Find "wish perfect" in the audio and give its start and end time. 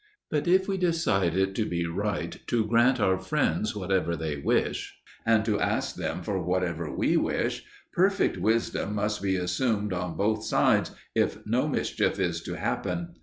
7.17-8.35